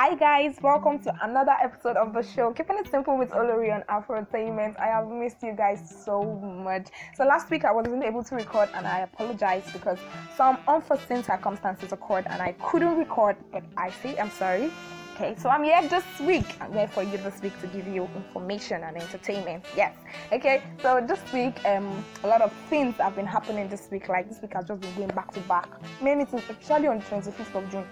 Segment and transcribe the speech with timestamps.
[0.00, 2.52] Hi guys, welcome to another episode of the show.
[2.52, 4.78] Keeping it simple with Olori on Afrotainment.
[4.78, 6.86] I have missed you guys so much.
[7.16, 9.98] So last week I wasn't able to record and I apologize because
[10.36, 14.70] some unforeseen circumstances occurred and I couldn't record, but I say I'm sorry.
[15.16, 16.46] Okay, so I'm here this week.
[16.60, 19.64] I'm here for you this week to give you information and entertainment.
[19.76, 19.96] Yes.
[20.30, 24.08] Okay, so this week, um, a lot of things have been happening this week.
[24.08, 25.68] Like this week has just been going back to back.
[26.00, 27.84] Many things, especially on the 25th of June,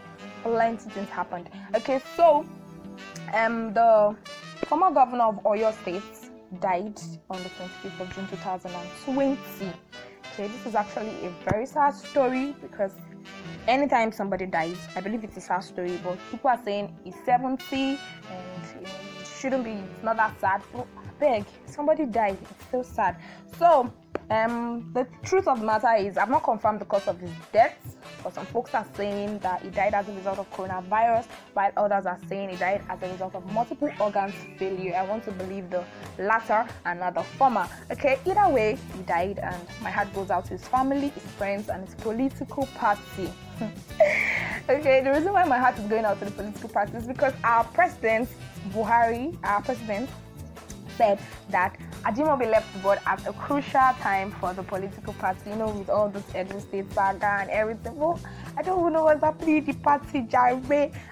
[0.43, 1.48] plenty things happened.
[1.75, 2.45] Okay, so
[3.34, 4.16] um, the
[4.66, 6.02] former governor of Oyo State
[6.60, 6.98] died
[7.30, 9.73] on the 25th of June 2020.
[10.33, 12.93] Okay, this is actually a very sad story because
[13.66, 17.59] anytime somebody dies, I believe it's a sad story, but people are saying he's 70
[17.77, 17.98] and
[18.82, 18.88] it
[19.38, 20.62] shouldn't be, it's not that sad.
[20.73, 20.87] So,
[21.18, 23.16] beg, somebody died, it's still sad.
[23.59, 23.93] So,
[24.30, 27.77] um, the truth of the matter is, I've not confirmed the cause of his death,
[28.25, 32.07] but some folks are saying that he died as a result of coronavirus, while others
[32.07, 34.97] are saying he died as a result of multiple organs failure.
[34.97, 35.85] I want to believe the
[36.18, 37.68] latter and not the former.
[37.91, 41.68] Okay, either way, he died, and my heart goes out to his family, his friends,
[41.68, 43.33] and his political party.
[44.68, 47.33] okay, the reason why my heart is going out to the political party is because
[47.45, 48.29] our president,
[48.71, 50.11] Buhari, our president,
[50.96, 51.18] said
[51.51, 55.90] that Ajimobi left board at a crucial time for the political party, you know, with
[55.90, 57.96] all this Edo State saga and everything.
[57.96, 58.21] Well,
[58.57, 60.54] I don't know what's happening in the party, Jare.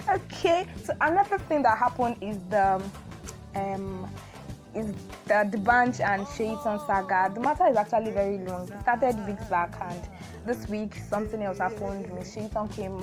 [0.08, 2.80] Okay, so another thing that happened is the
[3.56, 4.08] um
[4.72, 4.92] is
[5.26, 7.32] the D'banj and Seyitan saga.
[7.34, 8.68] The matter is actually very long.
[8.68, 10.00] It started weeks back, and
[10.46, 12.12] this week something else happened.
[12.14, 13.00] Miss Seyitan came,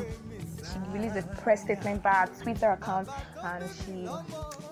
[0.63, 3.09] she released a press statement by her Twitter account,
[3.43, 4.05] and she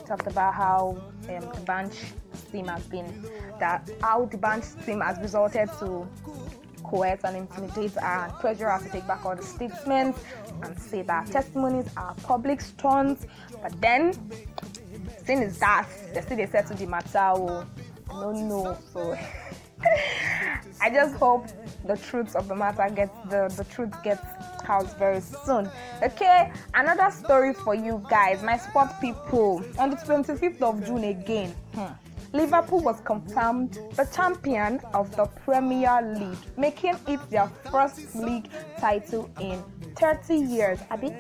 [0.06, 0.98] talked about how
[1.28, 1.94] um, D'banj
[2.52, 3.26] team has been
[3.60, 6.08] that D'banj team has resulted to
[6.84, 10.20] coerce and intimidate her and pressure her to take back all the statements
[10.64, 13.26] and say that testimonies are public stunts.
[13.62, 14.14] But then
[15.24, 17.20] thing is that they still they settle the matter.
[17.20, 17.68] Oh,
[18.10, 18.78] don't know.
[18.94, 19.18] So
[20.82, 21.48] I just hope
[21.86, 24.26] the truth of the matter gets the, the truth gets
[24.68, 25.70] out very soon.
[26.02, 29.64] Okay, another story for you guys, my sport people.
[29.78, 31.56] On the 25th of June again.
[31.74, 31.94] Hmm.
[32.32, 39.30] Liverpool was confirmed the champion of the Premier League, making it their first league title
[39.40, 39.64] in
[39.96, 41.14] 30 years, Abby,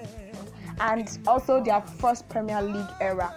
[0.80, 3.34] and also their first Premier League era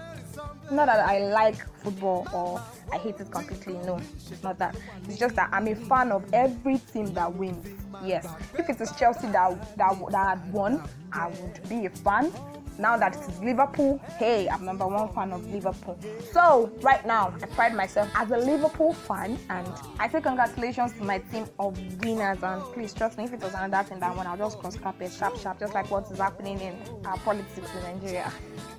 [0.72, 2.60] not that I like football or
[2.92, 3.74] I hate it completely.
[3.84, 4.00] No,
[4.42, 4.76] not that.
[5.08, 7.68] It's just that I'm a fan of every team that wins.
[8.04, 8.26] Yes,
[8.58, 10.82] if it is Chelsea that that that had won,
[11.12, 12.32] I would be a fan.
[12.78, 15.98] Now that it is Liverpool, hey, I'm number one fan of Liverpool.
[16.32, 19.68] So right now, I pride myself as a Liverpool fan, and
[19.98, 22.42] I say congratulations to my team of winners.
[22.42, 25.12] And please trust me, if it was another thing that one, I'll just cross carpet
[25.12, 28.32] sharp, sharp, just like what is happening in our politics in Nigeria.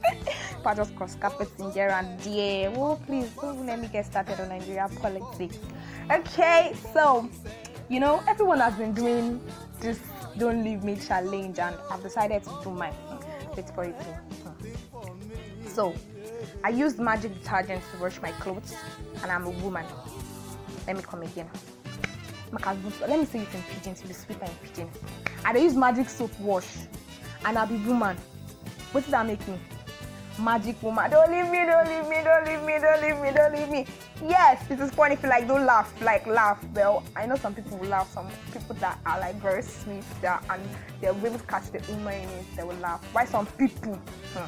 [0.66, 2.72] I just cross carpet in here and there.
[2.76, 5.58] Oh, please don't let me get started on Nigeria politics.
[6.10, 7.30] Okay, so
[7.90, 9.42] you know everyone has been doing
[9.82, 10.00] this
[10.38, 12.94] "Don't Leave Me" challenge, and I've decided to do mine.
[13.56, 13.96] Wait for it.
[15.70, 15.94] So,
[16.64, 18.74] I used magic detergent to wash my clothes,
[19.22, 19.86] and I'm a woman.
[20.88, 21.50] Let me come again.
[22.52, 24.90] Let me say it in pidgin to be sweeter in pidgin.
[25.46, 26.68] I use magic soap wash,
[27.46, 28.18] and I'll be woman.
[28.92, 29.60] What did that make me?
[30.40, 31.12] Magic woman.
[31.12, 33.86] Don't leave me, don't leave me, don't leave me, don't leave me, don't leave me.
[34.26, 36.64] Yes, this is funny if you like don't laugh, like laugh.
[36.74, 40.44] Well, I know some people will laugh, some people that are like very sweet that
[40.50, 40.62] and
[41.02, 43.04] they'll able to catch the humor in it, they will laugh.
[43.14, 44.46] Why some people hmm,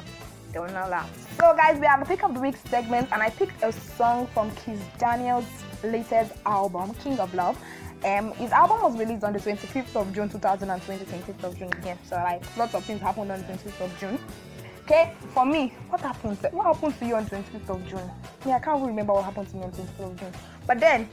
[0.52, 1.10] they will not laugh.
[1.38, 4.26] So guys, we have the pick of the week segment and I picked a song
[4.28, 5.44] from Kizz Daniel's
[5.84, 7.58] latest album, King of Love.
[8.04, 11.98] Um, his album was released on the 25th of June 2020, 25th of June again.
[12.04, 14.18] So like lots of things happened on the 25th of June.
[14.86, 16.38] Okay, for me, what happened?
[16.52, 18.08] What happened to you on 25th of June?
[18.46, 20.32] Yeah, I can't remember what happened to me on 25th of June.
[20.64, 21.08] But then,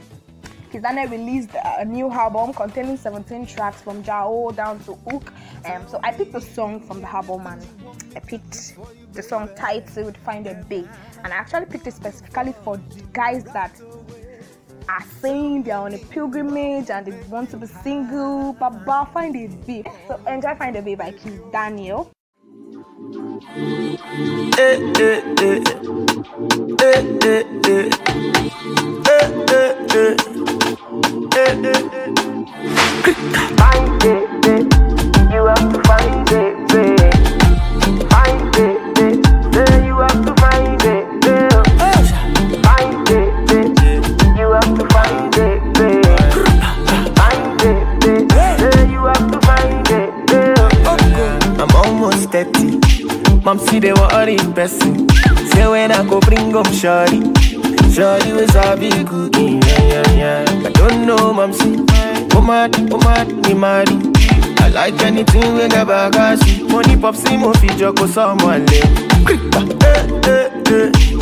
[0.70, 5.32] Kizz Daniel released a new album containing 17 tracks from Jao down to Hook.
[5.64, 7.66] Um, so I picked a song from the album and
[8.14, 8.76] I picked
[9.12, 10.86] the song titled Find a Babe.
[11.24, 12.80] And I actually picked it specifically for
[13.12, 13.80] guys that
[14.88, 19.48] are saying they're on a pilgrimage and they want to be single, but find a
[19.66, 19.88] babe.
[20.06, 22.13] So enjoy Find a Babe by Kizz Daniel.
[23.16, 23.20] Eh,
[24.58, 25.62] eh, eh.
[26.80, 27.88] Eh, eh, eh.
[29.06, 30.16] Eh, eh, eh.
[31.36, 32.10] Eh, eh, eh.
[33.56, 34.26] Find it.
[35.32, 36.54] You have to find it.
[38.10, 38.78] Find it.
[39.54, 41.06] Say you have to find it.
[42.66, 43.24] Find it.
[44.36, 45.62] You have to find it.
[47.14, 48.26] Find it.
[48.58, 50.10] Say you have to find it.
[51.60, 52.83] I'm almost 30
[53.44, 55.08] Mom see they worry person.
[55.50, 57.20] Say when I go bring home shorty.
[57.92, 60.44] Shorty was a big cookie, yeah, yeah, yeah.
[60.66, 61.84] I don't know, mom see.
[62.32, 63.88] Oh mad, oh mad, me mad.
[64.60, 66.62] I like anything with the bagage.
[66.70, 68.80] Money pop see mo fi joko someone le.
[69.26, 69.38] Eh,
[70.26, 71.13] eh, eh.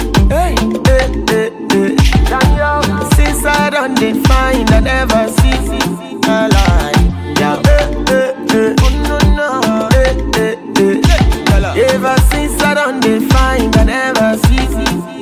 [12.72, 14.64] I done they find I never see,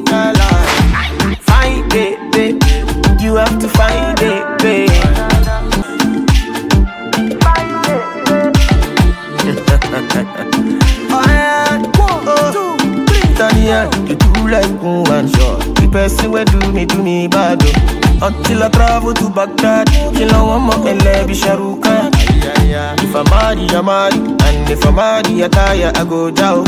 [0.07, 1.35] a lie.
[1.41, 2.63] Find it, babe.
[3.21, 4.91] You have to find it, babe.
[11.13, 12.77] Oh yeah, one, oh, two,
[13.07, 13.35] three.
[13.35, 15.59] Tanya, you do like one shot.
[15.75, 17.59] The person wey do me, do me bad.
[17.63, 17.73] oh.
[18.29, 21.83] Until I travel to Baghdad, kill a one more and let be Sharuka.
[21.83, 22.11] Ah.
[23.03, 24.19] If I'm marry, I'm marry,
[25.51, 26.65] marry, I go down.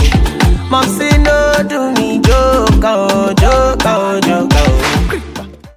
[0.71, 5.03] Mom say no, me joke, oh, joke, oh, joke, oh.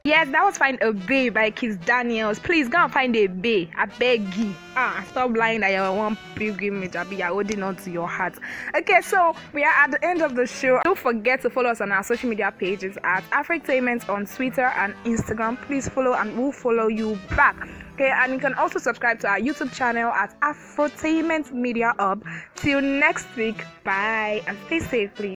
[0.05, 2.37] Yes, that was Find a Bay by Kizz Daniels.
[2.37, 3.69] Please go and find a bay.
[3.75, 4.53] I beg you.
[4.75, 6.95] Ah, stop lying that you're one pilgrimage.
[6.95, 8.35] I be you're holding on to your heart.
[8.75, 10.79] Okay, so we are at the end of the show.
[10.83, 14.93] Don't forget to follow us on our social media pages at Afrotainment on Twitter and
[15.05, 15.59] Instagram.
[15.63, 17.67] Please follow and we'll follow you back.
[17.95, 22.25] Okay, and you can also subscribe to our YouTube channel at Afrotainment Media Hub.
[22.57, 25.33] Till next week, bye and stay safe, please.